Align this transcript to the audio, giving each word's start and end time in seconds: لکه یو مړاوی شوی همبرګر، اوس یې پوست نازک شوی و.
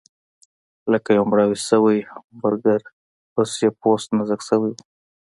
لکه 0.91 1.09
یو 1.17 1.23
مړاوی 1.31 1.57
شوی 1.69 1.97
همبرګر، 2.11 2.81
اوس 3.37 3.51
یې 3.63 3.69
پوست 3.79 4.07
نازک 4.17 4.41
شوی 4.49 4.71
و. 4.73 4.77